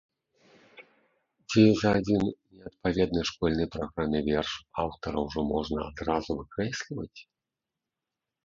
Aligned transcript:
Ці 1.49 1.63
за 1.81 1.89
адзін 1.99 2.23
неадпаведны 2.55 3.21
школьнай 3.31 3.67
праграме 3.75 4.19
верш 4.31 4.51
аўтара 4.85 5.17
ўжо 5.27 5.41
можна 5.53 5.79
адразу 5.91 6.31
выкрэсліваць? 6.39 7.19